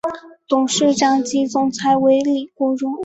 [0.47, 2.95] 董事长及总裁为林国荣。